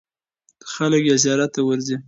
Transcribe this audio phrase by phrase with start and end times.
[0.73, 1.95] خلک یې زیارت ته ورځي.